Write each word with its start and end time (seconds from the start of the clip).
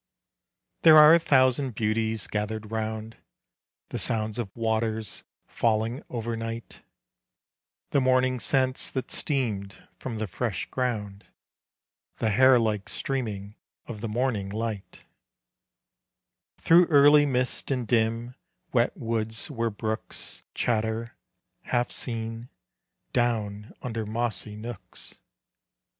There 0.81 0.97
are 0.97 1.13
a 1.13 1.19
thousand 1.19 1.75
beauties 1.75 2.25
gathered 2.25 2.71
round, 2.71 3.17
The 3.89 3.99
sounds 3.99 4.39
of 4.39 4.49
waters 4.57 5.23
falling 5.45 6.01
over 6.09 6.35
night, 6.35 6.81
The 7.91 8.01
morning 8.01 8.39
scents 8.39 8.89
that 8.89 9.11
steamed 9.11 9.87
from 9.99 10.17
the 10.17 10.25
fresh 10.25 10.65
ground, 10.71 11.25
The 12.17 12.31
hair 12.31 12.57
like 12.57 12.89
streaming 12.89 13.53
of 13.85 14.01
the 14.01 14.07
morning 14.09 14.49
light 14.49 15.03
Through 16.57 16.87
early 16.87 17.27
mists 17.27 17.69
and 17.69 17.87
dim, 17.87 18.33
wet 18.73 18.97
woods 18.97 19.51
where 19.51 19.69
brooks 19.69 20.41
Chatter, 20.55 21.13
half 21.65 21.91
seen, 21.91 22.49
down 23.13 23.71
under 23.83 24.07
mossy 24.07 24.55
nooks. 24.55 25.19